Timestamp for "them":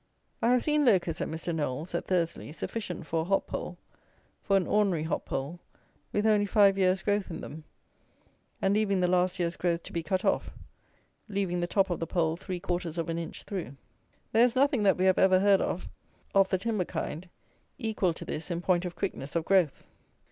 7.41-7.65